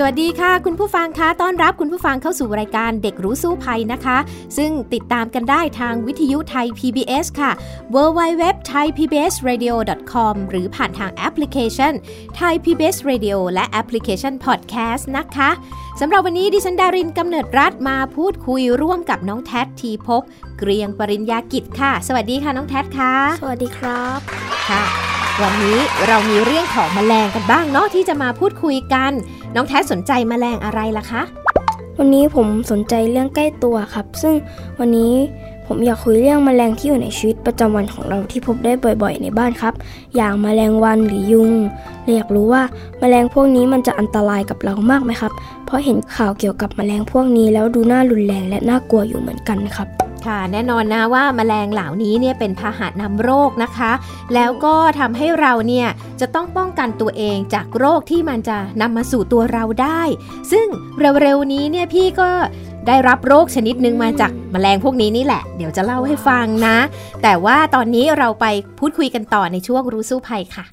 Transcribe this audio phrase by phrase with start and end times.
[0.00, 4.18] สวัสดีค่ะ คุณผู้ฟังคะต้อนรับคุณผู้ฟังเข้าสู่รายการเด็กรู้สู้ภัยนะคะ
[4.56, 7.50] ซึ่งติดตามกันได้ทางวิทยุไทย PBS ค่ะ
[7.94, 9.74] www thai pbs radio
[10.12, 11.92] com หรือผ่านทางแอปพลิเคชัน
[12.38, 15.50] Thai PBS Radio และแอปพลิเคชัน Podcast นะคะ
[16.00, 20.22] สำหรับวันนี้ดิฉันดารินกำเนิดรัฐมาพูดคุยร่วมกับน้องแท็ทีพก
[20.58, 24.18] เกรียงปริญญากิจค่ะ สวัสดีค่ะน้องแท็ค่ะ สวัสดีครับ
[24.68, 29.12] ค่ะ วันนี้เรามีเรื่องของแมลงกันบ้างเนาะที่จะมาพูดคุยกัน
[29.54, 31.22] น้องแท้สนใจแมลงอะไรล่ะคะ
[31.98, 34.34] วันนี้ผมสนใจเรื่องใกล้ตัวครับ ซึ่ง
[34.80, 35.14] วันนี้
[35.68, 39.74] ผมอยากคุยเรื่องแมลงที่อยู่ในชีวิตประจำวันของเราที่พบได้บ่อยๆ ในบ้านครับ
[40.16, 41.50] อย่างแมลงวันหรือยุง
[42.02, 42.62] เราอยากรู้ว่า
[43.00, 45.32] แมลงพวกนี้มันจะอันตรายกับเรามากไหมครับ
[45.66, 49.88] เพราะเห็นข่าวเกี่ยวกับแมลงพวกนี้แล้วดูน่ารุนแรงและน่ากลัวอยู่เหมือนกันครับ
[50.26, 53.92] ค่ะแน่นอนนะว่าแมลงเหล่านี้เนี่ยเป็นพาหะนำโรคนะคะ
[54.34, 55.88] แล้วก็ทำให้เราเนี่ย
[56.20, 60.02] จะต้องป้องกันตัวเองจากโรคที่มันจะนำมาสู่ตัวเราได้
[60.52, 60.66] ซึ่ง
[61.22, 62.30] เร็วๆนี้เนี่ยพี่ก็
[62.88, 66.76] ได้รับโรคชนิดหนึ่งมาจากแมลงพวกนี้นี่แหละ เดี๋ยวจะเล่าให้ฟังนะ
[67.22, 68.46] แต่ว่าตอนนี้เราไป
[68.78, 70.64] พูดคุยกันต่อในช่วงรู้สู้ภัยค่ะ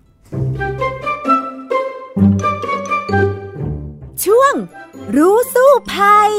[4.25, 4.53] ช่วง
[5.17, 6.31] รู้สู้ภัย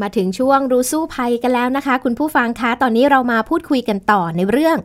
[0.00, 4.76] มาถึงช่วงรู้สู้ภัยกันแล้วนะคะ คุณผู้ฟังคะตอนนี้เรามาพูดคุยกันต่อในเรื่อง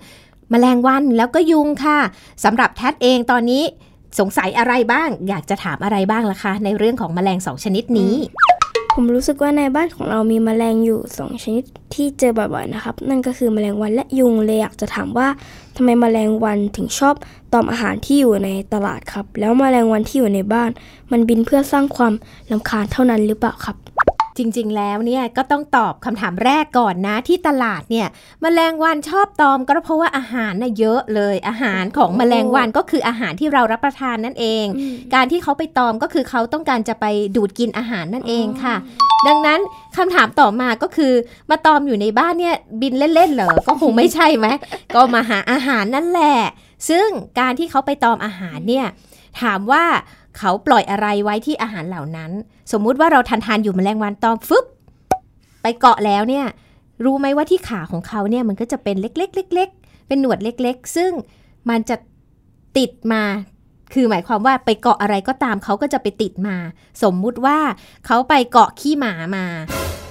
[0.49, 1.99] แมลงวันแล้วก็ยุงค่ะ
[2.43, 3.63] สำหรับแทดเองตอนนี้
[4.19, 8.13] สงสัยอะไรบ้าง อยากจะถามอะไรบ้างล่ะคะ ในเรื่องของแมลงสองชนิดนี้
[8.93, 11.63] ผมรู้สึกว่าในบ้านของเรามีแมลงอยู่สองชนิด
[11.93, 15.27] ที่เจอบ่อยๆนะครับ นั่นก็คือแมลงวันและยุงเลยอยากจะถามว่า
[15.75, 17.15] ทำไมแมลงวันถึงชอบ
[17.53, 20.69] ตอมอาหารที่อยู่ในตลาดครับ แล้วแมลงวันที่อยู่ในบ้าน
[21.11, 22.13] มันบินเพื่อสร้างความ
[22.51, 23.75] ลำคาญเท่านั้นหรือเปล่าครับ
[24.37, 28.07] จริงๆ แล้วเนี่ยก็ต้องตอบคำถามแรกก่อนนะที่ตลาดเนี่ย
[28.43, 34.65] มแมลงวันชอบตอมก็เพราะว่าอาหารน่ะเยอะเลย อาหารของมแมลงวันก็คืออาหารที่เรารับประทานนั่นเอง
[35.13, 37.05] การที่เขาไปตอมก็คือเขาต้องการจะไป
[37.35, 38.75] ดูดกินอาหารนั่นเองค่ะ
[39.27, 39.59] ดังนั้น
[39.97, 41.13] คำถามต่อมาก็คือ
[41.49, 44.47] มาตอมอยู่ในบ้านเนี่ยบินเล่นๆเหรอก็คงไม่ใช่ไหม
[44.95, 46.37] ก็มาหาอาหารนั่นแหละ
[46.89, 47.07] ซึ่ง
[47.39, 48.87] การที่เขาไปตอมอาหารเนี่ย
[49.41, 49.85] ถามว่า
[50.37, 52.31] เขาปล่อยอะไรไว้ที่อาหารเหล่านั้น
[52.71, 54.65] สมมุติว่าเราทานทานอยู่แมลงวันตอมฟึบ
[55.61, 56.45] ไปเกาะแล้วเนี่ย
[57.03, 61.11] รู้ไหมว่าที่ขาของเขาเนี่ยมันก็จะเป็นเล็กๆเล็กๆเป็นหนวดเล็ก ๆ ซึ่ง
[61.69, 61.95] มันจะ
[62.77, 63.23] ติดมา
[63.93, 66.55] คือหมายความว่าไปเกาะอะไรก็ตามเขาก็จะไปติดมา
[67.03, 67.57] สมมุติว่า
[68.05, 69.45] เขาไปเกาะขี้หมามา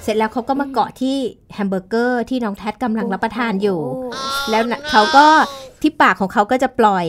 [0.02, 1.16] เสร็จแล้วเขาก็มาเกาะที่
[1.54, 3.80] แฮมเบอร์เกอร์ที่น้องแท็กำลังรับประทานอยู่
[4.50, 5.26] แล้วเขาก็
[5.82, 7.06] ที่ปากของเขาก็จะปล่อย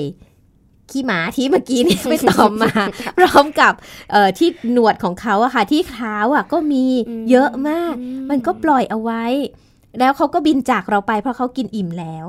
[0.92, 2.72] ขี้หมาที่เมื่อกี้นี่ไปตอมมา
[3.18, 3.74] พร้อมกับ
[4.38, 6.86] ที่หนวดของเขาอะค่ะที่เท้าอะก็มี
[7.30, 7.94] เยอะมาก
[8.30, 9.24] มันก็ปล่อยเอาไว้
[10.00, 12.28] แล้วเขาก็บินจากเราไปเพราะเขากินอิ่มแล้ว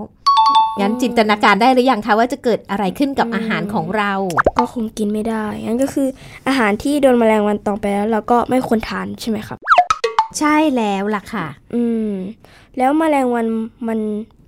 [0.80, 4.12] งั้นจินตนาการได้หรือยังคะว่าจะเกิดอะไรขึ้นกับอาหารของเรา
[4.58, 6.08] ก็คงกินไม่ได้ งั้นก็คือ
[6.48, 9.58] อาหารที่โดนแมลงวันตอมไปแล้วเราก็ไม่ควรทานใช่ไหมครับ
[10.38, 12.10] ใช่แล้วล่ะค่ะ อืม
[12.78, 13.46] แล้วแมลงวัน
[13.88, 13.98] มัน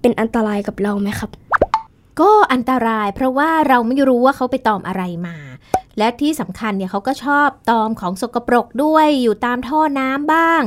[0.00, 1.30] เป็นอันตรายกับเราไหมครับ
[2.20, 5.36] ก็อันตรายเพราะว่าเราไม่รู้ว่าเขาไปตอมอะไรมา
[5.98, 10.62] และที่สำคัญเนี่ยเขาก็ชอบตอมของสกปรกด้วยอยู่ตามท่อน้ำบ้าง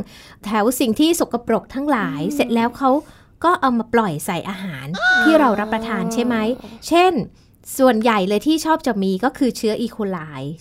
[0.46, 2.90] แถวสิ่งที่สกปรกทั้งหลายเสร็จแล้วเขา
[3.44, 4.86] ก็เอามาปล่อยใส่อาหาร
[5.24, 6.36] ที่เรารับประทานใช่ไหม
[6.88, 7.14] เช่น
[7.78, 10.20] ส่วนใหญ่เลยที่ชอบจะมีก็คือเชื้ออีโคไล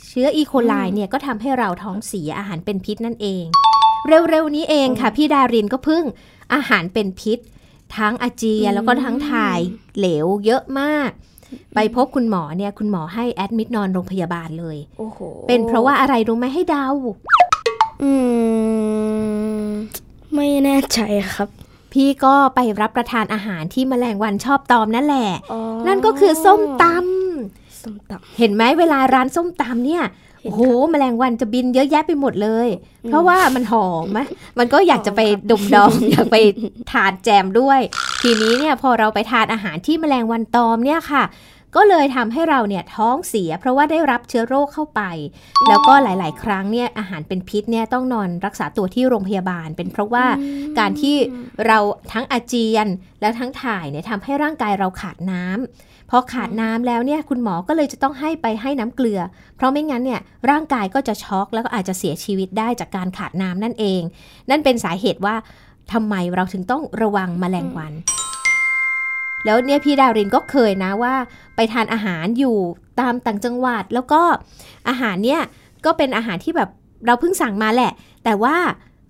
[0.08, 3.44] เชื้ออีโคไลเนี่ยก็ทำให้เราท้องเสียอาหารเป็นพิษนั่นเอง
[4.30, 6.04] เร็วๆนี้เองค่ะพี่ดารินก็พึ่ง
[6.54, 7.38] อาหารเป็นพิษ
[7.96, 9.60] ทั้งอาเจียแล้วก็ทั้งถ่าย
[9.98, 11.10] เหลวเยอะมาก
[11.74, 15.18] ไปพบคุณหมอเนี่ยคุณหมอให้แอดมิดนอนโรงพยาบาลเลย โอ้โห
[15.48, 16.86] เป็นเพราะว่าอะไรรู้ไหมให้เดา
[18.02, 18.12] อื
[19.66, 19.68] ม
[20.34, 20.98] ไม่แน่ใจ
[21.34, 21.48] ครับ
[21.92, 25.30] พี่ก็ไปรับประทานอาหารที่แมลงวันชอบตอมนั่นแหละ
[25.86, 30.04] นั่นก็คือส้มตำส้มตำเห็นไหมเวลาร้านส้มตำเนี่ย
[30.42, 32.68] โอ้โหแมลงวันจะบินเยอะแยะไปหมดเลย
[33.08, 34.18] เพราะว่ามันหอมไหม
[34.58, 35.20] มันก็อยากจะไป
[35.50, 36.36] ดมดองอยากไป
[36.92, 37.80] ทานแจมด้วย
[38.22, 41.24] ทีนี้เนี่ยพอเราไปทานอาหารที่แมลงวันตอมเนี่ยค่ะ
[41.76, 45.02] ก็เลยทำให้เราเนี่ยท้องเสีย เพราะว่าได้รับเชื้อโรคเข้าไป
[45.68, 50.26] แล้วก็หลาย ๆ ครั้งเนี่ยอาหารเป็นพิษเนี่ยต้องนอนรักษาตัวที่โรงพยาบาล เป็นเพราะว่า
[50.78, 51.16] การที่
[51.66, 51.78] เรา
[52.12, 52.86] ทั้งอาเจียน
[53.20, 59.20] แล้วทั้งถ่ายเนี่ยทำให้ร่างกายเราขาดน้ำ พอขาดน้ำแล้วเนี่ยคุณหมอก็เลยจะต้องให้ไปให้น้ำเกลือ
[59.56, 60.20] เพราะไม่งั้นเนี่ย
[60.50, 64.00] ร่างกายก็จะช็อกแล้วก็อาจจะเสียชีวิตได้จากการขาดน้ำนั่นเอง
[64.50, 65.34] นั่นเป็นสาเหตุว่า
[65.92, 67.92] ทำไมเราถึงต้องระวังแมลงวัน
[69.44, 71.14] แล้วเนี่ยพี่ดาวรินก็เคยนะว่า
[71.56, 72.56] ไปทานอาหารอยู่
[73.00, 74.20] ตามต่างจังหวัด แล้วก็
[74.88, 75.42] อาหารเนี่ย
[75.84, 76.70] ก็เป็นอาหารที่แบบ
[77.06, 77.92] เราเพิ่งสั่งมาแหละ
[78.24, 78.56] แต่ว่า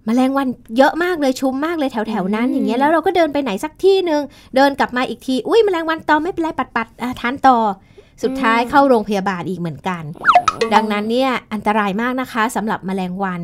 [0.08, 4.22] แมลงวันเยอะมากเลยชุมมากเลยแถวแถวๆนั้นอย่างเงี้ยแล้วเราก็เดินไปไหนสักที่หนึ่ง
[4.56, 7.58] เดินกลับมาอีกที อุ้ยแมลงวันตอมไม่เป็นไรปัดปัดๆอะทานต่อ
[8.22, 10.02] สุดท้ายเข้าโรงพยาบาลอีกเหมือนกัน
[10.74, 13.40] ดังนั้นเนี่ยอันตรายมากนะคะสำหรับแมลงวัน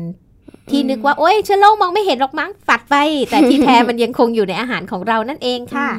[0.69, 2.95] ที่นึกว่าโอ๊ยเชื้อโรคมองไม่เห็นหรอกมั้งฝัดไป
[3.29, 5.89] แต่ที่แท้มันยังคงอยู่ในอาหารของเรานั่นเองค่ะ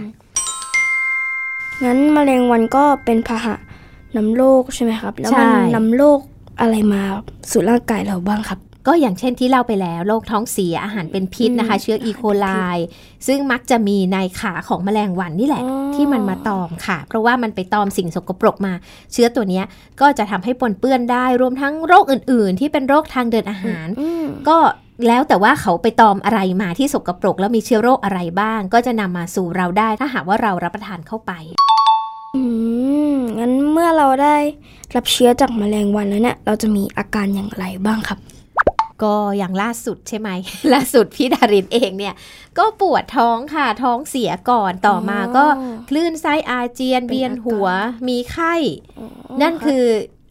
[1.84, 3.54] งั้นแมลงวันก็เป็นพาหะ
[4.16, 6.20] นำโรคใช่ไหมครับ แล้วมันใช่นำโรค
[6.60, 7.02] อะไรมา
[7.50, 12.46] สู่ร่างกายเราบ้างครับ ก็อย่างเช่นที่เล่าไปแล้วโรคท้องเสียอาหารเป็นพิษนะคะอืมเชื้ออีโคไล
[13.26, 18.72] ซึ่งมักจะมีในขาของแมลงวันนี่แหละอ๋อที่มันมาตอมค่ะ เพราะว่ามันไปตอมสิ่งสกปรกมา
[19.12, 19.64] เชื้อตัวเนี้ย
[20.00, 24.58] ก็จะทำให้ปนเปื้อนได้รวมทั้งโรคอื่น ๆ ที่เป็นโรคทางเดินอาหารอืมก็
[25.08, 31.32] แล้วแต่ว่าเขาไปตอมอะไรมาที่สกปรก แล้วมีเชื้อโรคอะไรบ้าง ก็จะนำมาสู่เราได้ถ้าหากว่าเรารับประทานเข้าไป
[32.36, 32.42] อื
[33.14, 34.36] มงั้นเมื่อเราได้
[34.96, 38.18] รับเชื้อจากแมลงวันแล้วเนี่ยเราจะมีอาการอย่างไรบ้างครับ
[39.02, 40.28] ก็อย่างล่าสุดใช่ไหม
[40.72, 42.14] ล่าสุดพี่ดารินเองเนี่ย
[42.58, 47.66] ก็ปวดท้องค่ะท้องเสียก่อนต่อมาก็อ๋อคลื่นไส้อาเจียนเป็นเวียนหัว
[48.08, 48.54] มีไข้
[49.42, 49.84] นั่นคือ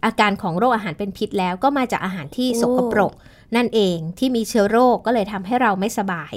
[0.05, 3.13] อาการของโรคอาหารเป็นพิษแล้วก็มาจากอาหารที่สกปรก
[3.55, 6.33] นั่นเองที่มีเชื้อโรคก็เลยทำให้เราไม่สบาย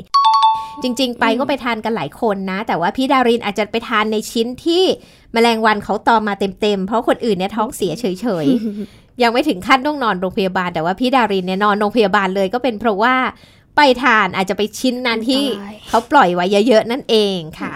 [0.82, 4.84] จริง ๆ ไปก็ไปทานกันหลายคนนะ แต่ว่าพี่ดารินอาจจะไปทานในชิ้นที่
[5.32, 8.04] แมลงวันเขาตอมมาเต็มๆ เพราะคนอื่นเนี่ยท้องเสียเฉ
[8.44, 13.14] ยๆ ยังไม่ถึงขั้นต้องนอนโรงพยาบาล แต่ว่าพี่ดารินเนี่ยนอนโรงพยาบาลเลยก็เป็นเพราะว่า
[13.76, 17.72] ไปทานอาจจะไปชิ้นนั้นที่อันตรายเขาปล่อยไว้เยอะๆนั่นเองค่ะ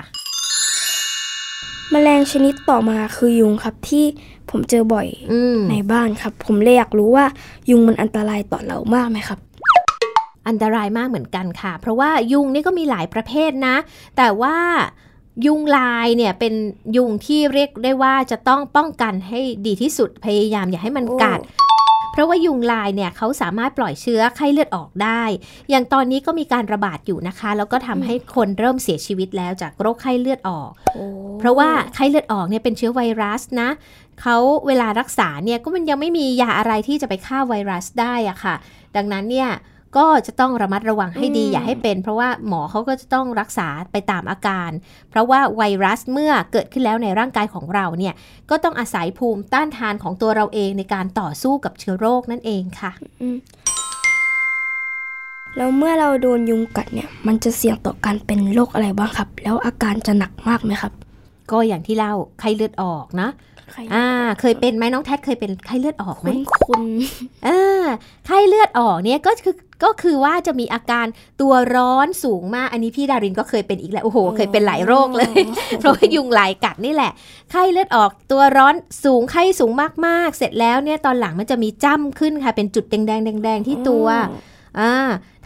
[1.91, 4.05] แมลงชนิดต่อมาคือยุงครับที่
[4.51, 7.27] ผมเจอบ่อยอืมในบ้านครับ ผมเลยอยากรู้ว่า
[7.71, 9.39] ยุงมันอันตรายต่อเรามากไหมครับ
[10.49, 13.77] อันตรายมากเหมือนกันค่ะ เพราะว่ายุงนี่ก็มีหลายประเภทนะ
[14.17, 14.57] แต่ว่า
[15.47, 16.55] ยุงลายเนี่ยเป็น
[16.97, 21.41] ยุงที่เรียกได้ว่าจะต้องป้องกันให้ดีที่สุดพยายามอย่าให้มันกัด
[22.13, 25.23] เพราะว่ายุงลายเนี่ยเขาสามารถปล่อยเชื้อไข้เลือดออกได้
[25.71, 30.71] อย่างตอนนี้ก็มีการระบาดอยู่นะคะ แล้วก็ทำให้คนเริ่มเสียชีวิตแล้วจากโรคไข้เลือดออก
[31.39, 33.69] เพราะว่าไข้เลือดออกเนี่ยเป็นเชื้อไวรัสนะ
[34.21, 34.37] เขา
[34.67, 38.55] เวลารักษาเนี่ยก็มันยังไม่มียาอะไรที่จะไปฆ่าไวรัสได้อะค่ะ
[38.97, 39.51] ดังนั้นเนี่ย
[39.97, 44.71] ก็จะต้องระมัดระวังให้ดีอืมอย่าให้เป็น เพราะว่าหมอเขาก็จะต้องรักษาไปตามอาการ
[45.11, 48.15] เพราะว่าไวรัสเมื่อเกิดขึ้นแล้วในร่างกายของเราเนี่ย
[48.51, 52.93] ก็ต้องอาศัยภูมิต้านทานของตัวเราเองในการต่อสู้กับเชื้อโรคนั่นเองค่ะ
[55.57, 60.93] แล้วเมื่อเราโดนยุงกัดเนี่ย มันจะเสี่ยงต่อการเป็นโรคอะไรบ้างครับ แล้วอาการจะหนักมากไหมครับ
[61.51, 63.29] ก็อย่างที่เล่าไข้เลือดออกนะ
[63.95, 64.07] อ่า
[64.41, 66.85] เคยเป็นไหมน้องแท็ดเคยเป็นไข้เลือดออกไหมคุณคุณ
[67.45, 67.49] เอ
[67.83, 67.85] อ
[68.27, 71.07] ไข้เลือดออกเนี่ยก็คือก็คือว่าจะมีอาการ
[71.41, 75.35] ตัวร้อนสูงมาก อันนี้พี่ดารินก็เคยเป็นอีกแล้วโอ้โห เคยเป็นหลายโรคเลย
[75.79, 77.13] เพราะว่ายุงลายกัดนี่แหละ
[77.51, 78.75] ไข้เลือดออกตัวร้อน
[79.05, 79.73] สูงไข้สูง
[80.07, 84.07] มากๆ เสร็จแล้วเนี่ยตอนหลังมันจะมีจ้ำขึ้นค่ะ เป็นจุดแดงๆแดงๆที่ตัว
[84.79, 84.93] อ่า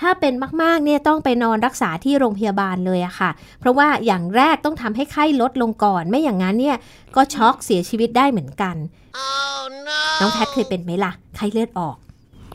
[0.00, 3.30] ถ้าเป็นมากๆเนี่ยต้องไปนอนรักษาที่โรงพยาบาลเลยอะค่ะ
[3.61, 6.76] เพราะว่าอย่างแรกต้องทำให้ไข้ลดลงก่อน ไม่อย่างนั้นเนี่ย
[7.16, 8.76] ก็ช็อกเสียชีวิตได้เหมือนกัน
[10.21, 11.97] น้องแพทเคยเป็นไหมล่ะ ไข้เลือดออก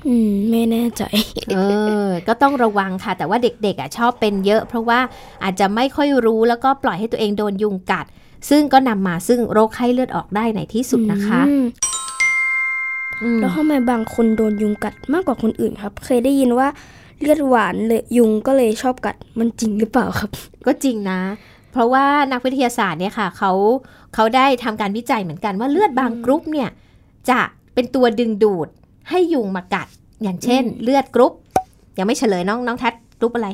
[0.07, 1.03] อืมไม่แน่ใจ
[1.49, 1.57] เอ
[2.05, 4.99] อ ก็ต้องระวังค่ะ แต่ว่าเด็กๆอะชอบเป็นเยอะ เพราะว่า
[5.43, 8.05] อาจจะไม่ค่อยรู้แล้วก็ปล่อยให้ตัวเองโดนยุงกัด
[8.49, 11.65] ซึ่งก็นำมาซึ่งโรคไข้เลือดออกได้ในที่สุดนะคะอืมอืม
[13.39, 16.67] แล้วทำไมบางคนโดนยุงกัดมากกว่าคนอื่นครับ เคยได้ยินว่า
[17.19, 20.31] เลือดหวานเลยยุงก็เลยชอบกัดมันจริงหรือเปล่าครับ
[20.65, 21.19] ก็จริงนะ
[21.71, 23.51] เพราะว่านักวิทยาศาสตร์เนี่ยค่ะเขา
[24.13, 26.69] เขาได้ทำการวิจัยเหมือนกันว่าเลือดบางกรุ๊ปเนี่ย
[27.29, 27.39] จะ
[27.73, 28.67] เป็นตัวดึงดูด
[29.09, 29.87] ให้ยุงมากัด
[30.23, 31.33] อย่างเช่น เลือดกรุ๊ป
[31.97, 33.49] ยังไม่เฉลยน้องน้องแท็ดกรุ๊ปอะไร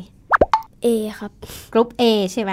[0.84, 0.88] เอ
[1.20, 1.32] ครับ
[1.74, 2.52] กรุ๊ป A ใช่ไหม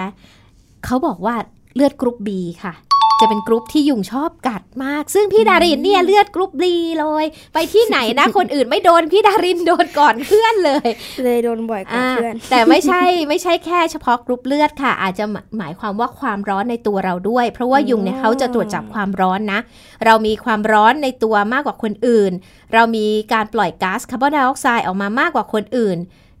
[0.85, 1.35] เขาบอกว่า
[1.75, 2.29] เลือดกรุ๊ป B
[2.63, 2.73] ค่ะ
[3.21, 6.63] จะเป็นกรุ๊ปที่ยุงชอบกัดมาก ซึ่งพี่ดารินเนี่ยเลือดกรุ๊ป B
[6.99, 10.87] เลย ไปที่ไหนนะคนอื่นไม่โดนพี่ดารินโดนก่อนเพื่อนเลย
[11.23, 15.25] เลยโดนบ่อยกว่าอ่าเพื่อน แต่ไม่ใช่ไม่ใช่แค่เฉพาะกรุ๊ปเลือดค่ะ อาจจะ
[15.57, 19.59] หมายความว่าความร้อนในตัวเราด้วย เพราะว่ายุงเนี่ยเขาจะตรวจจับความร้อนนะ
[20.05, 22.31] เรามีความร้อนในตัวมากกว่าคนอื่น
[22.73, 25.97] เรามีการปล่อยก๊าซคาร์บอนไดออกไซด์ออกมามากกว่าคนอื่น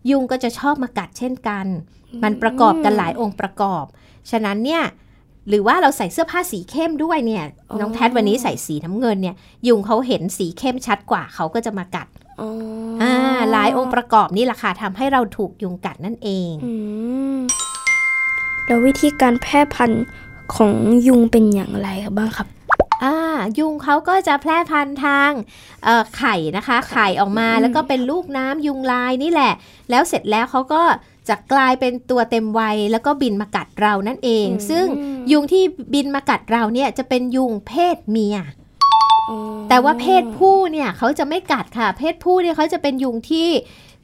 [0.09, 1.65] ยุงก็จะชอบมากัดเช่นกัน
[2.23, 3.85] มันประกอบกันหลายองค์ประกอบ
[4.31, 4.83] ฉะนั้นเนี่ย
[5.49, 9.35] หรือว่าเราใส่เสื้อผ้าสีเข้มด้วยเนี่ยอ๋อน้องแทดวันนี้ใส่สีน้ำเงินเนี่ย
[9.67, 12.07] ยุงเขาเห็นสีเข้มชัดกว่าเขาก็จะมากัด
[12.41, 12.49] อ๋อ
[13.01, 13.13] อ่า
[13.51, 16.73] หลายองค์ประกอบนี่แหละค่ะทำให้เราถูกยุงกัดนั่นเองอื
[17.35, 17.37] ม
[18.65, 20.03] แล้ววิธีการแพร่พันธุ์
[20.55, 20.73] ของ
[21.07, 22.47] ยุงเป็นอย่างไรบ้างครับ
[23.03, 23.15] อ่า
[23.59, 25.31] ยุงเขาก็จะแพร่พันธุ์ทาง
[25.83, 29.53] เอ่อไข่นะคะ ไข่ออกมาอืมแล้วก็เป็นลูกน้ำยุงลายนี่แหละ
[29.89, 30.81] แล้วเสร็จแล้วเขาก็
[31.29, 34.85] จะกลายเป็นตัวเต็มวัยแล้วก็บินมากัดเรานั่นเอง ซึ่ง
[35.31, 35.63] ยุงที่
[35.93, 38.37] บินมากัดเราเนี่ยจะเป็นยุงเพศเมีย
[39.29, 39.37] อ๋อ
[39.69, 43.49] แต่ว่าเพศผู้เนี่ยเขาจะไม่กัดค่ะ เพศผู้เนี่ยเขาจะเป็นยุงที่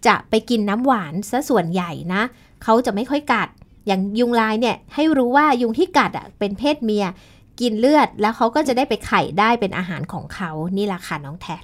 [0.08, 2.24] จะไปกินน้ำหวานซะส่วนใหญ่นะ
[2.64, 3.50] เขาจะไม่ค่อยกัด
[3.88, 7.06] อย่างยุงลายเนี่ยให้รู้ว่ายุงที่กัดอะเป็นเพศเมีย
[7.62, 11.64] กินเลือดแล้วเขาก็จะได้ไปไข่ได้เป็นอาหารของเขานี่แหละค่ะน้องแทน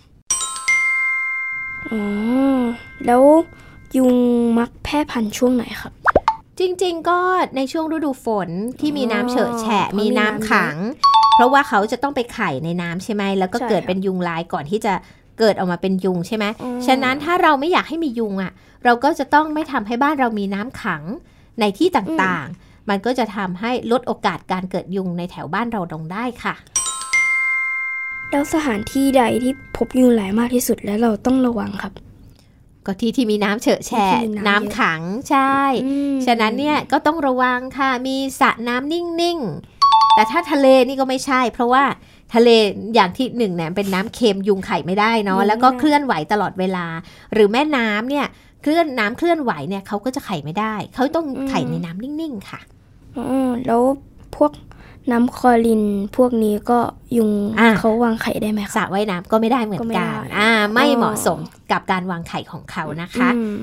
[1.91, 2.01] อ๋อ
[3.05, 3.23] แล้ว
[3.97, 4.15] ยุง
[4.59, 5.93] มักแพร่พันธุ์ช่วงไหนครับ
[6.59, 7.19] จริงๆ ก็
[7.55, 10.75] ในช่วงฤดูฝนที่มีน้ำเฉอะแฉะเพราะมีมีน้ำน้ำขัง
[11.35, 14.93] เพราะว่าเขาจะต้องไปไข่ในน้ำใช่ไหม แล้วก็ใช่เกิดค่ะเป็นยุงลายก่อนที่จะ
[15.39, 18.51] เกิดออกมาเป็นยุงใช่ไหมอืมฉะนั้นถ้าเราไม่อยากให้มียุงอะ
[18.83, 21.03] เราก็จะต้องไม่ทำให้บ้านเรามีน้ำขัง
[21.59, 26.55] ในที่ต่างๆ มันก็จะทำให้ลดโอกาสการเกิดยุงในแถวบ้านเราลงได้ค่ะ
[28.31, 31.93] แล้วสถานที่ใดที่พบยุงหลายมากที่สุดและเราต้องระวังครับ
[32.87, 41.83] ก็ที่ที่มีน้ำเฉอะแฉะที่มีน้ำน้ำขังใช่อืมฉะนั้นเนี่ยก็ต้องระวังค่ะ มีสระน้ำนิ่งๆ แต่ถ้าทะเลนี่ก็ไม่ใช่ เพราะว่า
[42.33, 42.49] ทะเล
[42.95, 46.85] อย่างที่หนึ่งเนี่ยเป็นน้ำเค็มยุงไข่ไม่ได้เนาะยุงแล้วก็ไม่ได้เคลื่อนไหวตลอดเวลา
[47.33, 48.25] หรือแม่น้ำเนี่ย
[48.61, 52.59] เคลื่อนน้ำเคลื่อนไหวเนี่ยเขาก็จะไข่ไม่ได้ เขาต้องไข่ในน้ำนิ่งๆค่ะ
[53.17, 53.81] อ๋อแล้ว
[54.35, 54.51] พวก
[55.11, 55.83] น้ำคลอริน
[56.17, 56.79] พวกนี้ก็
[57.17, 61.39] ยุงอะเขาวางไข่ได้ไหมคสรับระว่ายน้ำก็ไม่ได้เหมือก็นไม่กันได้อ่าไม่อ๋อเหมาะสม
[61.71, 63.59] กับการวางไข่ของเขานะคะอืม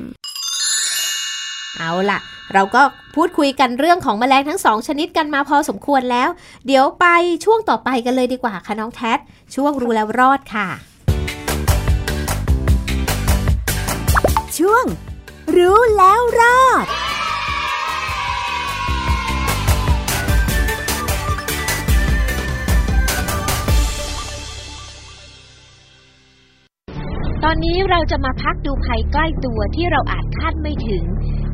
[1.79, 2.19] เอาล่ะ
[2.55, 2.83] เราก็
[3.15, 6.29] พูดคุยกันเรื่องของแมลงทั้งสองชนิดกันมาพอสมควรแล้ว
[6.67, 7.07] เดี๋ยวไป
[7.45, 9.13] ช่วงต่อไปกันเลยดีกว่าค่ะน้องแท็
[9.55, 10.69] ช่วงรู้แล้วรอดค่ะ
[14.59, 14.85] ช่วง
[15.57, 16.87] รู้แล้วรอด
[27.47, 31.05] ตอนนี้เราจะมาพักดูภัยใกล้ตัวที่เราอาจคาดไม่ถึง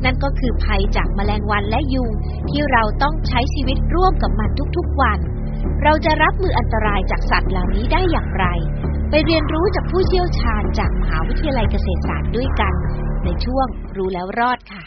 [0.03, 2.11] นั่นก็คือภัยจากแมลงวันและยุง
[2.49, 5.19] ที่เราต้องใช้ชีวิตร่วมกับมันทุกๆวัน
[5.83, 8.45] เราจะรับมืออันตรายจากสัตว์เหล่านี้ได้อย่างไร
[9.09, 12.73] ไปเรียนรู้จากผู้เชี่ยวชาญจากมหาวิทยาลัยเกษตรศาสตร์ด้วยกัน
[13.25, 13.67] ในช่วง
[13.97, 14.83] รู้แล้วรอดค่ะ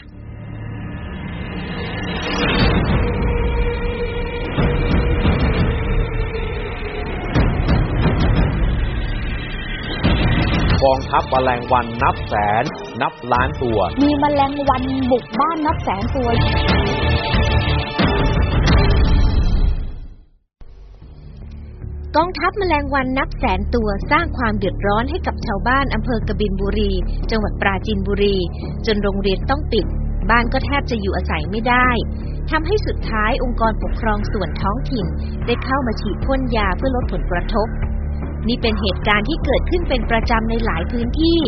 [10.85, 12.63] กองทัพแมลงวันนับแสน
[13.01, 16.27] นับล้านตัว มีแมลงวันบุกบ้านนับแสนตัว
[22.15, 26.91] กองทัพแมลงวันนับแสนตัวสร้างความเดือดร้อนให้กับชาวบ้านอำเภอกบินบุรี
[27.31, 28.37] จังหวัดปราจีนบุรี
[28.85, 29.85] จนโรงเรียนต้องปิด
[30.29, 31.89] บ้านก็แทบจะอยู่อาศัยไม่ได้
[32.51, 35.05] ทำให้สุดท้ายองค์กรปกครองส่วนท้องถิ่น
[35.45, 37.69] ได้เข้ามาฉีดพ่นยาเพื่อลดผลกระทบ
[38.47, 41.39] นี่เป็นเหตุการณ์ที่เกิดขึ้นเป็นประจำในหลายพื้นที่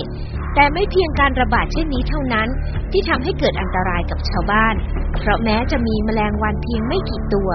[0.56, 2.48] แต่ไม่เพียงการระบาดเช่นนี้เท่านั้น
[2.92, 4.76] ที่ทำให้เกิดอันตรายกับชาวบ้าน
[5.20, 7.50] เพราะแม้จะมีแมลงวันเพียงไม่กี่ตัว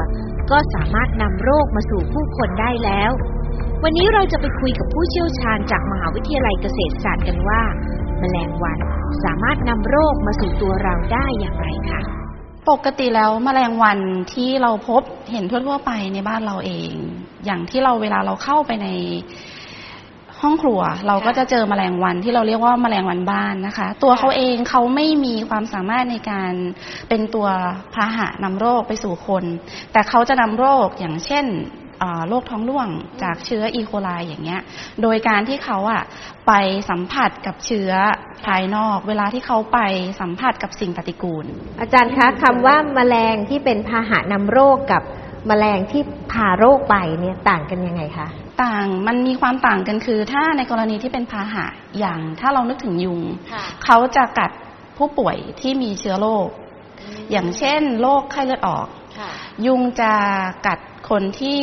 [0.51, 3.11] ก็สามารถนำโรคมาสู่ผู้คนได้แล้ว
[3.83, 7.63] วันนี้เราจะไปคุยกับผู้เชี่ยวชาญจากมหาวิทยาลัยเกษตรศาสตร์กันว่า
[8.21, 8.79] แมลงวัน
[9.25, 12.01] สามารถนำโรคมาสู่ตัวเราได้อย่างไรคะ
[12.71, 13.99] ปกติแล้วแมลงวัน
[14.33, 16.93] ที่เราพบเห็นทั่วๆไปในบ้านเราเอง
[17.45, 18.89] อย่างที่เราเวลาเราเข้าไปใน
[20.41, 26.53] ห้องครัวเราก็จะเจอแมลงวันที่เราเรียกว่าแมลงวันบ้านนะคะ ตัวเขาเองเขาไม่มีความสามารถในการ
[27.09, 27.49] เป็นตัว
[27.95, 29.45] พาหะนำโรคไปสู่คน
[29.93, 31.47] แต่เขาจะนำโรคอย่างเช่น
[32.29, 32.89] โรคท้องร่วง
[33.23, 34.61] จากเชื้ออีโคไลอย่างเงี้ย
[35.03, 36.03] โดยการที่เขาอะ
[36.47, 36.53] ไป
[36.91, 37.93] สัมผัสกับเชื้อ
[38.47, 39.79] ภายนอก เวลาที่เขาไป
[40.21, 41.47] สัมผัสกับสิ่งปฏิกูล
[41.81, 45.03] อาจารย์คะคำว่าแมลงที่เป็นพาหะนำโรคกับ
[45.47, 48.29] แมลงที่พาโรคไปเนี่ยต่างกันยังไงคะ
[48.63, 51.67] ต่างมันมีความต่างกันคือ ถ้าในกรณีที่เป็นพาหะ
[51.99, 53.21] อย่างถ้าเรานึกถึงยุง
[53.85, 54.51] เขาจะกัด
[54.97, 56.49] ผู้ป่วยที่มีเชื้อโรค
[57.31, 58.87] อย่างเช่นโรคไข้เลือดออก
[59.67, 60.13] ยุงจะ
[60.67, 60.79] กัด
[61.11, 61.61] คนที่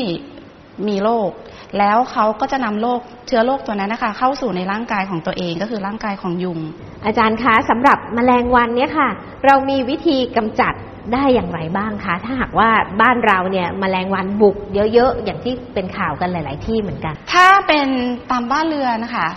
[0.87, 1.29] มีโรค
[1.77, 6.59] แล้วเขาก็จะนำโรคเชื้อโรคตัวนั้นนะคะ เข้าสู่ในร่างกายของตัวเองก็คือร่างกายของยุง
[7.05, 9.09] อาจารย์คะสำหรับแมลงวันเนี่ยค่ะ
[9.45, 10.73] เรามีวิธีกำจัด
[11.13, 12.69] ได้อย่างไรบ้างคะ ถ้าหากว่า
[13.01, 14.55] บ้านเราเนี่ยแมลงวันบุก
[14.93, 17.87] เยอะๆ อย่างที่เป็นข่าวกันหลาย ๆ ที่เหมือนกัน ถ้าเป็น
[18.31, 19.27] ตามบ้านเรือนนะคะ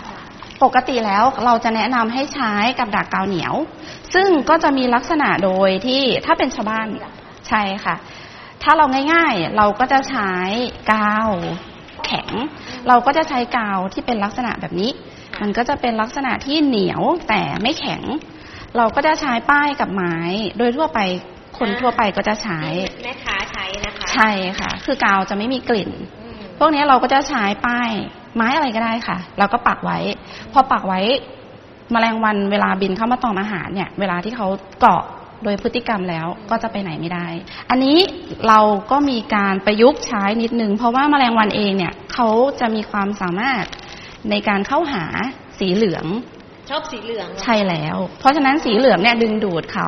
[0.63, 3.53] ปกติแล้วเราจะแนะนำให้ใช้กับดักกาวเหนียว
[4.13, 6.87] ซึ่งก็จะมีลักษณะโดยที่ถ้าเป็นชาวบ้าน
[7.49, 7.95] ใช่ค่ะ
[8.63, 10.31] ถ้าเราง่ายๆ เราก็จะใช้
[10.91, 11.29] กาว
[12.05, 12.29] แข็ง
[12.87, 14.91] เราก็จะใช้กาวที่เป็นลักษณะแบบนี้
[15.41, 18.03] มันก็จะเป็นลักษณะที่เหนียวแต่ไม่แข็ง
[18.77, 20.15] เราก็จะใช้ป้ายกับไม้
[20.57, 20.99] โดยทั่วไป
[21.63, 22.61] คนทั่วไปก็จะใช้
[23.03, 24.29] แม่ค้าใช้นะคะ ใช่
[24.59, 25.89] ค่ะ คือกาวจะไม่มีกลิ่น
[26.59, 27.89] พวกนี้เราก็จะใช้ป้าย
[28.35, 29.99] ไม้อะไรก็ได้ค่ะ เราก็ปักไว้
[30.53, 30.99] พอปักไว้
[31.91, 34.47] แมลงวันเวลาบินเข้ามาตอมอาหารเนี่ย เวลาที่เขา
[34.79, 35.03] เกาะ
[35.43, 37.27] โดยพฤติกรรมแล้วก็จะไปไหนไม่ได้
[37.69, 37.97] อันนี้
[38.47, 38.59] เรา
[38.91, 42.29] ก็มีการประยุกต์ใช้นิดนึง เพราะว่าแมลงวันเองเนี่ยเขา
[42.59, 43.63] จะมีความสามารถ
[44.29, 45.05] ในการเข้าหา
[45.59, 46.05] สีเหลือง
[46.69, 49.87] ชอบสีเหลือง ใช่แล้ว เพราะฉะนั้นสีเหลืองเนี่ยดึงดูดเขา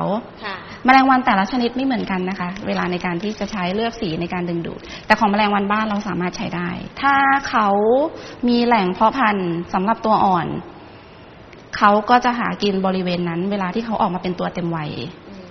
[0.86, 6.68] แมลงวันแต่ละชนิดไม่เหมือนกันนะคะ เวลาในการที่จะใช้เลือกสีในการดึงดูด แต่ของแมลงวันบ้านเราสามารถใช้ได้
[7.02, 7.14] ถ้า
[7.48, 7.68] เขา
[8.48, 10.46] มีแหล่งเพาะพันธุ์สำหรับตัวอ่อน
[11.76, 14.90] เขาก็จะหากินบริเวณนั้น เวลาที่เขาออกมาเป็นตัวเต็มวัย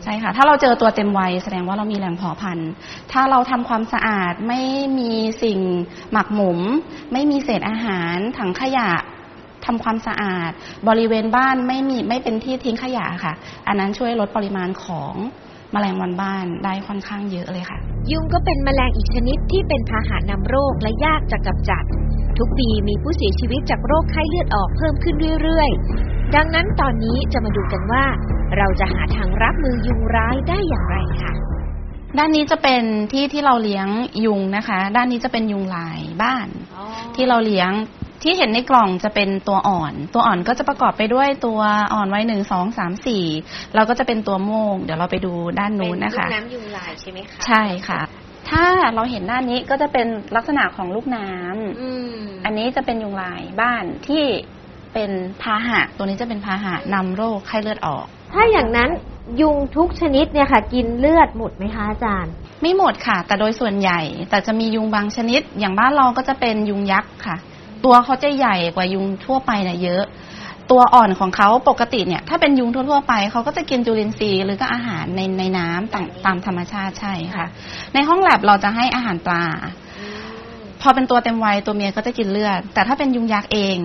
[0.03, 2.69] ใช่ค่ะ ถ้าเราเจอตัวเต็มวัยแสดงว่าเรามีแหล่งเพาะพันธุ์
[3.11, 4.61] ถ้าเราทำความสะอาดไม่
[4.99, 5.13] มี
[5.43, 5.59] สิ่ง
[6.11, 6.59] หมักหมม
[7.13, 8.91] ไม่มีเศษอาหารถังขยะ
[9.65, 10.51] ทำความสะอาด
[10.87, 13.33] บริเวณบ้านไม่มีไม่เป็นที่ทิ้งขยะค่ะ
[13.67, 15.13] อันนั้นช่วยลดปริมาณของ
[15.71, 17.79] แมลงวันบ้านได้ค่อนข้างเยอะเลยค่ะ
[18.11, 21.83] ยุงก็เป็นแมลงอีกชนิดที่เป็นพาหะนำโรคและยากจะกำจัด
[22.37, 28.05] ทุกปีมีผู้เสียชีวิตจากโรคไข้เลือดออกเพิ่มขึ้นเรื่อยๆ ดังนั้นตอนนี้จะมาดูกันว่า
[28.57, 31.33] เราจะหาทางรับมือยุงร้ายได้อย่างไรค่ะ
[32.17, 33.87] ด้านนี้จะเป็นที่ที่เราเลี้ยง
[34.25, 36.47] ยุงนะคะ ด้านนี้จะเป็นยุงลายบ้าน
[37.15, 37.71] ที่เราเลี้ยง
[38.25, 41.59] ที่เห็นในกล่องจะเป็นตัวอ่อน ตัวอ่อนก็จะประกอบไปด้วยตัว
[41.93, 43.25] อ่อนไว้หนึ่งสองสามสี่
[43.75, 48.01] เราก็จะเป็นตัวโมง เดี๋ยวเราไปดูด้านนู้นนะคะน้ำยุงลายใช่ไหมคะใช่ค่ะ
[48.49, 48.65] ถ้า
[48.95, 51.89] เราเห็นด้านนี้ก็จะเป็นลักษณะของลูกน้ำอื
[52.21, 54.23] มอันนี้จะเป็นยุงลายบ้านที่
[54.93, 58.89] เป็นพาหะ ตัวนี้จะเป็นพาหะนำโรคไข้เลือดออก ถ้าอย่างนั้น
[59.41, 67.37] ยุงทุกชนิดเนี่ยค่ะ กินเลือดหมดไหมคะอาจารย์ ไม่หมดค่ะ แต่โดยส่วนใหญ่ แต่จะมียุงบางชนิด อย่างบ้านเราก็จะเป็นยุงยักษ์ค่ะ
[67.85, 70.03] ตัวเขาจะใหญ่กว่ายุงทั่วไปนะเยอะ
[70.71, 77.45] ตัวอ่อนของเขาปกติเนี่ย ถ้าเป็นยุงทั่วๆไปเขาก็จะกินจุลินทรีย์หรือก็อาหารในในน้ำตามตามธรรมชาติใช่ค่ะ
[77.93, 79.43] ในห้องแลบเราจะให้อาหารปลา
[80.81, 83.77] พอเป็นตัวเต็มวัยตัวเมียก็จะกินเลือด แต่ถ้าเป็นยุงยักษ์เอง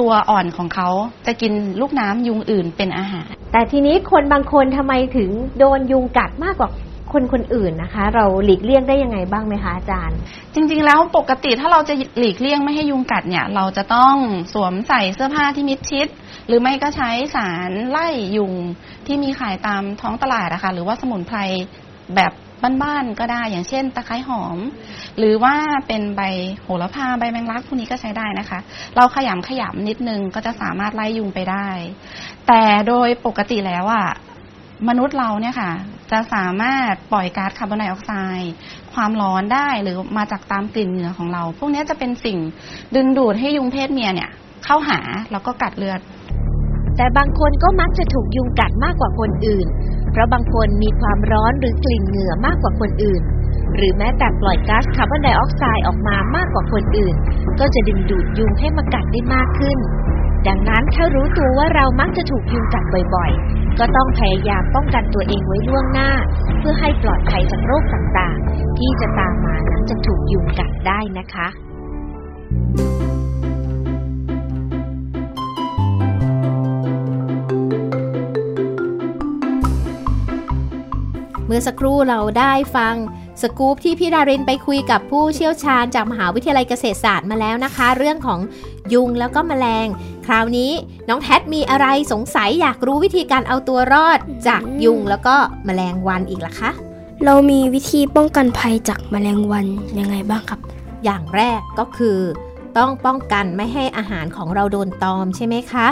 [0.00, 0.88] ตัวอ่อนของเขา
[1.26, 6.70] จะกินลูกน้ำยุงอื่นเป็นอาหาร แต่ทีนี้คนบางคนทำไมถึงโดนยุงกัดมากกว่า
[7.12, 10.18] คนคนอื่นนะคะ เราหลีกเลี่ยงได้ยังไงบ้างไหมคะอาจารย์
[10.54, 14.16] จริง ๆ แล้วปกติถ้าเราจะหลีกเลี่ยงไม่ให้ยุงกัดเนี่ย เราจะต้อง
[14.52, 16.08] สวมใส่เสื้อผ้าที่มิดชิด
[16.46, 18.54] หรือไม่ก็ใช้สารไล่ยุง
[19.06, 21.38] ที่มีขายตามท้องตลาดนะคะหรือว่าสมุนไพร
[22.16, 22.32] แบบ
[22.82, 24.58] บ้านๆก็ได้อย่างเช่น ตะไคร้หอม
[25.18, 25.54] หรือว่า
[25.86, 26.22] เป็นใบ
[26.62, 28.58] โหระพาใบแมงลักพวกนี้ก็ใช้ได้นะคะ
[28.96, 31.68] เราขยำขยำนิดนึงก็จะสามารถไล่ยุงไปได้
[32.48, 34.08] แต่โดยปกติแล้วอะ
[34.88, 35.70] มนุษย์เราเนี่ยค่ะ
[36.10, 38.52] จะสามารถปล่อยก๊าซคาร์บอนไดออกไซด์
[38.94, 42.38] ความร้อนได้หรือมาจากตามกลิ่นเหงื่อของเรา พวกนี้จะเป็นสิ่ง
[42.94, 44.30] ดึงดูดให้ยุงเพศเมียเนี่ย
[44.64, 45.00] เข้าหา
[45.32, 46.00] แล้วก็กัดเลือด
[46.96, 49.66] แต่บางคนก็มักจะถูกยุงกัดมากกว่าคนอื่น
[50.10, 53.22] เพราะบางคนมีความร้อนหรือกลิ่นเหงื่อมากกว่าคนอื่น
[53.76, 57.14] หรือแม้แต่ปล่อยก๊าซคาร์บอนไดออกไซด์ออกมามากกว่าคนอื่น
[57.60, 59.78] ก็จะดึงดูดยุงให้มากัดได้มากขึ้น
[60.48, 66.10] ดังนั้นถ้ารู้ตัวว่าเรามักจะถูกยุงกัดบ่อยๆ ก็ต้องพยายามป้องกันตัวเองไว้ล่วงหน้า
[66.58, 71.48] เพื่อให้ปลอดภัยจากโรคต่างๆ ที่จะตามมาหลังจากถูกยุงกัดได้นะคะ
[81.46, 82.94] เมื่อสักครู่เราได้ฟัง
[83.42, 88.40] สกู๊ปที่พี่ดารินไปคุยกับผู้เชี่ยวชาญจากมหาวิทยาลัยเกษตรศาสตร์มาแล้วนะคะ เรื่องของ
[88.94, 89.86] ยุงแล้วก็แมลง
[90.26, 90.72] คราวนี้
[91.08, 94.18] น้องแท็มีอะไรสงสัยอยากรู้วิธีการเอาตัวรอด
[94.48, 96.70] จากยุงแล้วก็แมลงวันอีกล่ะคะ
[97.24, 99.66] เรามีวิธีป้องกันภัยจากแมลงวัน
[99.98, 100.60] ยังไงบ้างครับ
[101.04, 102.18] อย่างแรกก็คือ
[102.78, 105.86] ต้องป้องกันไม่ให้อาหารของเราโดนตอมใช่ไหมคะ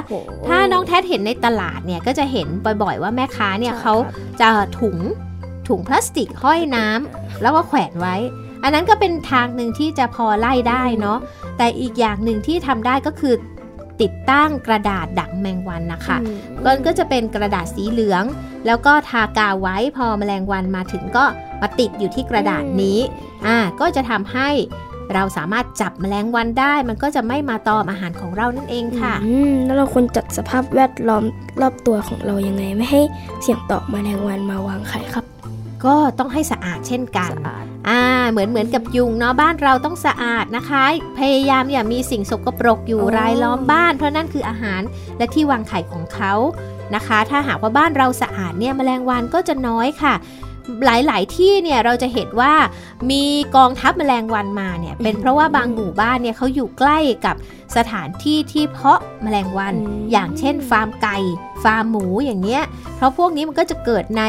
[0.46, 2.48] ถ้าน้องแท็เห็นในตลาดเนี่ยก็จะเห็น
[2.82, 3.94] บ่อยๆว่าแม่ค้าเนี่ยเขา
[4.40, 4.48] จะ
[4.80, 4.96] ถุง
[5.68, 8.16] ถุงพลาสติกห้อยน้ำแล้วก็แขวนไว้
[8.62, 11.18] อันนั้นก็เป็นทางหนึ่งที่จะพอไล่ได้เนาะ
[11.58, 13.34] แต่อีกอย่างหนึ่งที่ทำได้ก็คือ
[14.00, 16.16] ติดตั้งกระดาษดักแมงวันนะคะ
[16.64, 18.24] ก็ก็จะเป็นกระดาษสีเหลือง
[18.66, 21.24] แล้วก็ทากาวไว้พอแมลงวันมาถึงก็
[21.60, 22.98] มาติดอยู่ที่กระดาษนี้
[23.46, 24.48] อ่าก็จะทำให้
[25.14, 31.24] เราสามารถจับแมลงวันได้ มันก็จะไม่มาตอมอาหารของเรานั่นเองค่ะอืมแล้วเราควรจัดสภาพแวดล้อม
[31.60, 33.02] รอบตัวของเรายังไง ไม่ให้
[33.42, 35.24] เสี่ยงต่อแมลงวันมาวางไข่ครับ
[35.84, 37.30] ก็ต้องให้สะอาดเช่นกัน
[37.88, 40.82] อ่าเหมือนเหมือนกับยุงเนาะบ้านเราต้องสะอาดนะคะ
[41.18, 44.80] พยายามอย่ามีสิ่งสกปรกอยู่อ๋อรายล้อมบ้าน เพราะนั่นคืออาหาร
[45.18, 46.32] และที่วางไข่ของเขา
[46.94, 50.14] นะคะ ถ้าหากว่าบ้านเราสะอาดเนี่ยแมลงวันก็จะน้อยค่ะ
[50.84, 52.52] หลายๆ ที่เนี่ยเราจะเห็นว่า
[53.10, 53.24] มี
[53.56, 57.36] กองทัพแมลงวันมาเนี่ยเป็นเพราะว่าบางหมู่บ้านเนี่ยเขาอยู่ใกล้กับ
[57.76, 61.18] สถานที่ที่เพาะแมลงวันอืมอย่างเช่น ฟาร์มไก่
[61.64, 62.62] ฟาร์มหมูอย่างเงี้ย
[62.96, 64.22] เพราะพวกนี้มันก็จะเกิดใน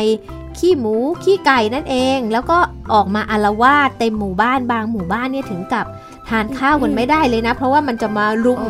[0.60, 2.58] ขี้หมูขี้ไก่นั่นเอง แล้วก็
[2.94, 5.86] ออกมาอารวาสเต็มหมู่บ้านบางหมู่บ้านเนี่ยถึงกับ
[6.30, 8.64] ทานข้าวกันไม่ได้เลยนะ เพราะว่ามันจะมารุม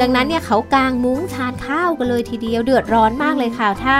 [0.00, 3.96] ดังนั้นเนี่ยเขากางมุ้งทานข้าวกันเลยทีเดียวเดือดร้อนมากเลยค่ะถ้า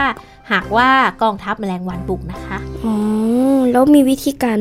[0.51, 0.89] หากว่า
[1.21, 2.95] กองทัพแมลงวันบุกนะคะอ๋อ
[3.71, 4.59] แล้วมีวิธีการ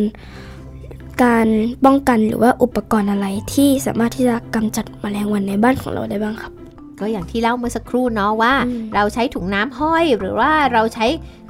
[1.25, 1.49] การ
[1.85, 6.53] ป้องกันหรือว่าอุปกรณ์อะไรที่สามารถที่จะกำจัดแมลงวันในบ้านของเราได้บ้างครับ
[7.01, 11.07] ก็อย่างที่เล่าเมื่อสักครู่เนาะว่าอืมเราใช้ถุงน้ำห้อยหรือว่าเราใช้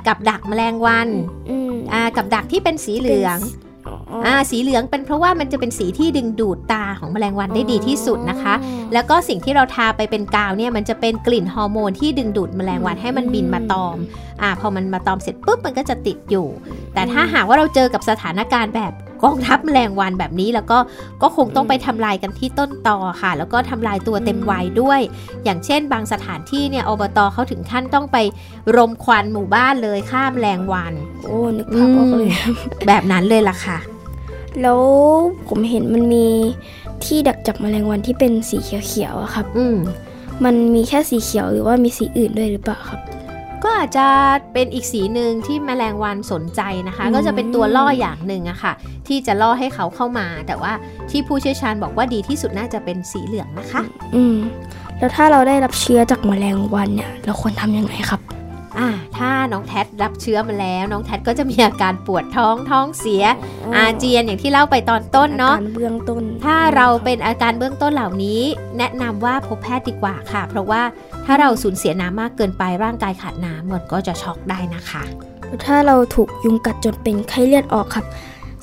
[0.06, 1.08] กับดักแมลงวัน
[1.50, 3.38] อืมอ่ากับดักที่เป็นสีเหลือง
[3.86, 8.54] อ๋ออ่าสีเหลืองเป็นเพราะว่ามันจะเป็นสีที่ดึงดูดตาของแมลงวันได้ดีที่สุดนะคะ
[8.92, 13.96] แล้วก็สิ่งที่เราทาไปเป็นกาวเนี่ยมันจะเป็นกลิ่นฮอร์โมนที่ดึงดูดแมลงวันให้มันบินมาตอม
[14.42, 16.46] อ่าพอมันมาตอมเสร็จปุ๊บมันก็จะติดอยู่
[16.94, 18.92] แต่ถ้าหากว่าเราเจอกับสถานการณ์แบบ
[19.24, 20.78] กองทัพแมลงวันแบบนี้ แล้วก็
[21.22, 25.00] ก็คงต้องไปทำลายกันที่ต้นตอค่ะ แล้วก็ทำลายตัวเต็มวัยด้วย
[25.44, 28.16] อย่างเช่น บางสถานที่เนี่ยอบตเขาถึงขั้นต้องไป
[28.76, 30.92] รมควันหมู่บ้านเลยฆ่าแมลงวัน
[31.24, 32.30] โอ้นึกภาพออกเลย
[32.86, 33.78] แบบนั้นเลยล่ะค่ะ
[34.62, 34.80] แล้ว
[35.48, 36.26] ผมเห็นมันมี
[37.04, 39.76] ที่ดักจับแมลงวันที่เป็นสีเขียวๆอะครับ อืม
[40.44, 43.00] มันมีแค่สีเขียวหรือว่ามีสีอื่นด้วยหรือเปล่าครับ
[43.64, 44.06] ก็อาจจะ
[44.52, 48.72] เป็นอีกสีหนึ่งที่แมลงวันสนใจนะคะอืมก็จะเป็นตัวล่ออย่างหนึ่งอะค่ะ
[49.08, 50.72] ที่จะล่อให้เขาเข้ามา แต่ว่า
[51.10, 53.82] ที่ผู้เชี่ยวชาญบอกว่าดีที่สุดน่าจะเป็นสีเหลืองนะคะ
[54.14, 54.36] อืม
[54.98, 58.20] แล้วถ้าเราได้รับเชื้อจากแมลงวันเนี่ย เราควรทำยังไงครับ
[58.78, 63.24] อ่าถ้าน้องแท็รับเชื้อมาแล้ว น้องแท็ก็จะมีอาการปวดท้องท้องเสีย
[63.76, 68.40] อาเจียนอย่างที่เล่าไปตอนต้นเนาะอการเบื้องต้น ถ้าเราเป็นอาการเบื้องต้นเหล่านี้
[68.78, 70.82] แนะนำว่าพบแพทย์ดีกว่าค่ะ เพราะว่า
[71.26, 75.02] ถ้าเราสูญเสียน้ำมากเกินไปร่างกายขาดน้ำมันก็จะช็อกได้นะคะ
[75.66, 78.04] ถ้าเราถูกยุงกัดจนเป็นไข้เลือดออกครับ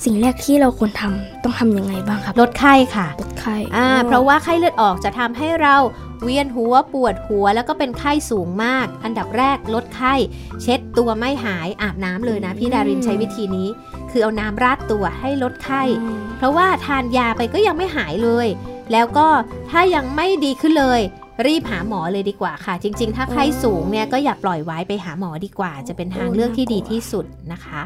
[0.03, 5.75] สิ่งแรกที่เราควรทำต้องทำยังไงบ้างครับ ลดไข้ค่ะ ลดไข้อ่าอ๋อเพราะว่าไข้เลือดออกจะทำให้เรา
[6.23, 10.13] เวียนหัวปวดหัวแล้วก็เป็นไข้สูงมาก อันดับแรกลดไข้
[10.61, 13.67] เช็ดตัวไม่หายอาบน้ำเลยนะ พี่ดารินใช้วิธีนี้
[14.11, 18.47] คือเอาน้ำราดตัวให้ลดไข้อืมเพราะว่าทานยาไปก็ยังไม่หายเลย
[18.91, 19.27] แล้วก็
[19.71, 21.01] ถ้ายังไม่ดีขึ้นเลย
[21.47, 27.81] รีบหาหมอเลยดีกว่าค่ะ จริง ๆ ถ้าไข้สูงเนี่ยก็อย่าปล่อยไว้ไปหาหมอดีกว่า จะเป็นทางเลือกที่ดีที่สุดนะคะ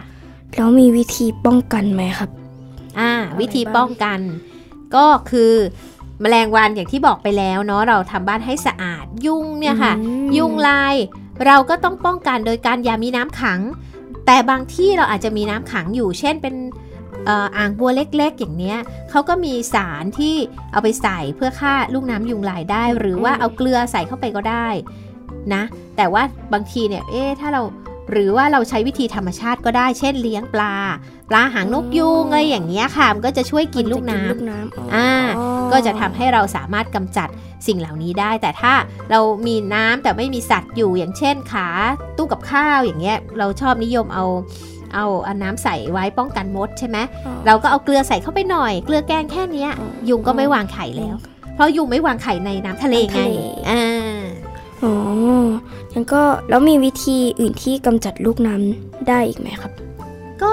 [0.56, 2.30] แล้วมีวิธีป้องกันไหมครับ
[3.00, 4.20] อ่าอะไรวิธีบ้างป้องกัน
[4.96, 5.54] ก็คือ
[6.22, 10.96] แมลงวันอย่างที่บอกไปแล้วเนาะเราทำบ้านให้สะอาดยุงเนี่ยค่ะอืมยุงลาย
[11.46, 13.60] เราก็ต้องป้องกันโดยการอย่ามีน้ำขัง
[14.26, 16.56] แต่บางที่เราอาจจะมีน้ำขังอยู่ เช่นเป็น
[17.26, 18.78] เอ่ออ่างบัวเล็กๆ อย่างเนี้ย
[19.10, 20.36] เขาก็มีสารที่
[20.72, 24.68] เอาไปใส่เพื่อฆ่าลูกน้ำยุงลายได้ หรือว่าเอาเกลือใส่เข้าไปก็ได้
[25.54, 25.64] นะ
[25.98, 27.62] แต่ว่าบางทีเนี่ยเอ๊ะถ้าเรา
[28.12, 30.76] หรือว่าเราใช้วิธีธรรมชาติก็ได้เช่นเลี้ยงปลา
[31.30, 35.10] ปลาหางนกยูงอะไรอย่างเงี้ยค่ะมันก็จะช่วยกินลูกน้ำลูกน้ำอ๋อออ่า
[35.72, 37.30] ก็จะทำให้เราสามารถกำจัด
[37.68, 38.74] สิ่งเหล่านี้ได้ แต่ถ้า
[39.12, 41.68] เรามีน้ำแต่ไม่มีสัตว์อยู่อย่างเช่นขา
[42.18, 44.26] ตู้กับข้าวอย่างเงี้ยเราชอบนิยมเอา
[44.94, 51.16] เอาเอาน้ำใส่ไว้ป้องกันมดใช่ไหมอ๋อเราก็เอาเกลือใส่เข้าไปหน่อย เกลือแกงแค่เนี้ยอ๋อยุงก็ไม่วางไข่แล้ว
[51.56, 53.32] เพราะยุงไม่วางไข่ในน้ำทะเลไงน้ำทะเล
[53.70, 53.84] อ่า
[54.84, 54.94] อ๋อ
[55.94, 59.72] งั้นก็แล้วมีวิธีอื่นที่กำจัดลูกน้ำได้อีกไหมครับ
[60.44, 60.52] ก็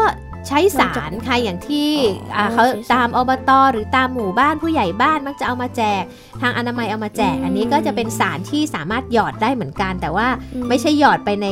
[0.49, 1.89] ใช้สารค่ะอย่างที่
[2.37, 6.03] อ๋ออ่าเขาใช้สารตามอบตหรือตามหมู่บ้านผู้ใหญ่บ้านมักจะเอามาแจก
[6.43, 11.47] ทางอนามัยเอามาแจกอืมอันนี้ก็จะเป็นสารที่สามารถหยอดได้เหมือนกัน แต่ว่าอืมไม่ใช่หยอดไปใน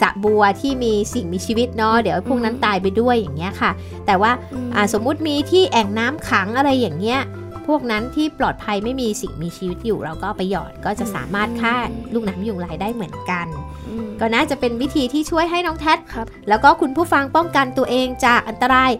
[0.00, 3.70] สระบัวที่มีสิ่งมีชีวิตเนาะเดี๋ยวพวกนั้นอืมตายไปด้วยอย่างเงี้ยค่ะ
[4.06, 7.20] แต่ว่าอืมอ่าสมมุติมีที่แอ่งน้ำขังอะไรอย่างเงี้ย
[7.68, 11.76] พวกนั้นที่ปลอดภัยไม่มีสิ่งมีชีวิตอยู่ เราก็เอาไปหยอดก็จะสามารถฆ่า
[12.14, 13.46] ลูกน้ำยุงลายได้เหมือนกัน
[13.88, 18.90] อืมก็น่าจะเป็นวิธีที่ช่วยให้น้องแทครับแล้วก็คุณผู้ฟังป้องกันตัวเองจากอันตราย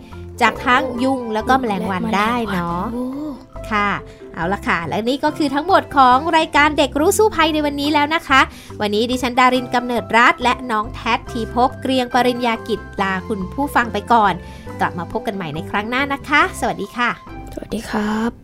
[0.42, 3.06] จากทั้งยุงแล้วก็แมลงวันได้เนาะโอ้
[3.70, 3.90] ค่ะ
[4.34, 8.40] เอาละค่ะ และนี่ก็คือทั้งหมดของรายการเด็กรู้สู้ภัยในวันนี้แล้วนะคะ
[8.80, 14.34] วันนี้ดิฉันดารินกำเนิดรัฐและน้องแท็ทีพบเกรียงปริญญากิจลาคุณผู้ฟังไปก่อน
[14.80, 17.10] กลับมาพบกันใหม่ในครั้งหน้านะคะ สวัสดีค่ะ
[17.54, 18.43] สวัสดีครับ